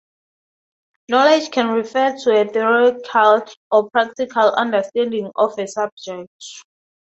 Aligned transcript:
Knowledge 1.09 1.51
can 1.51 1.67
refer 1.67 2.15
to 2.23 2.31
a 2.35 2.51
theoretical 2.51 3.43
or 3.71 3.87
practical 3.91 4.49
understanding 4.53 5.29
of 5.35 5.53
a 5.59 5.67
subject. 5.67 6.33